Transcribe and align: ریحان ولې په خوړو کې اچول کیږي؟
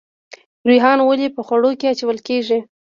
ریحان 0.69 0.99
ولې 1.03 1.27
په 1.35 1.41
خوړو 1.47 1.71
کې 1.79 1.87
اچول 1.91 2.17
کیږي؟ 2.27 2.59